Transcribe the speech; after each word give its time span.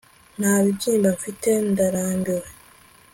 Nta 0.39 0.53
bibyimba 0.63 1.09
mfite 1.17 1.49
ndarambiwe 1.71 2.47